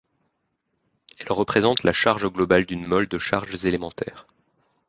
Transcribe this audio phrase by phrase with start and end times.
[1.19, 4.25] Elle représente la charge globale d'une mole de charges élémentaires.